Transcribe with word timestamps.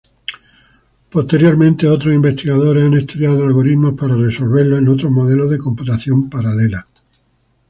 Posteriormente 1.11 1.87
otros 1.87 2.11
investigadores 2.15 2.83
han 2.85 2.95
estudiado 2.95 3.45
algoritmos 3.45 3.93
para 3.93 4.15
resolverlo 4.15 4.77
en 4.77 4.87
otros 4.89 5.11
modelos 5.11 5.51
de 5.51 5.59
computación 5.59 6.27
paralela. 6.27 6.87